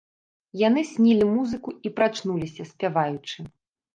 Яны 0.67 0.81
снілі 0.91 1.27
музыку 1.33 1.69
і 1.89 1.91
прачнуліся, 1.99 2.63
спяваючы. 2.71 3.37